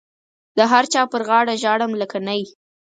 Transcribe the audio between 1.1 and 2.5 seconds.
پر غاړه ژاړم لکه نی.